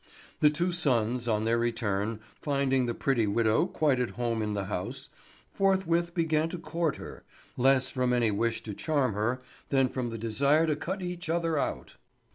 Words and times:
The 0.39 0.49
two 0.49 0.71
sons 0.71 1.27
on 1.27 1.43
their 1.45 1.59
return, 1.59 2.21
finding 2.41 2.87
the 2.87 2.95
pretty 2.95 3.27
widow 3.27 3.67
quite 3.67 3.99
at 3.99 4.09
home 4.17 4.41
in 4.41 4.55
the 4.55 4.63
house, 4.65 5.09
forthwith 5.53 6.15
began 6.15 6.49
to 6.49 6.57
court 6.57 6.95
her, 6.95 7.23
less 7.55 7.91
from 7.91 8.11
any 8.11 8.31
wish 8.31 8.63
to 8.63 8.73
charm 8.73 9.13
her 9.13 9.43
than 9.69 9.89
from 9.89 10.09
the 10.09 10.17
desire 10.17 10.65
to 10.65 10.75
cut 10.75 11.03
each 11.03 11.29
other 11.29 11.59
out. 11.59 11.97